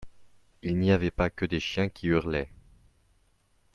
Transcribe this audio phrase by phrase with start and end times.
[0.63, 2.49] Il n'y avait pas que des chiens qui hurlaient.